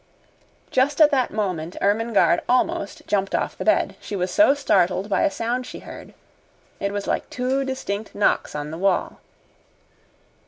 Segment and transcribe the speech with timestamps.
[0.71, 5.21] Just at that moment Ermengarde almost jumped off the bed, she was so startled by
[5.21, 6.15] a sound she heard.
[6.79, 9.19] It was like two distinct knocks on the wall.